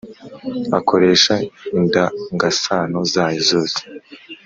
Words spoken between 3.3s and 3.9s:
zose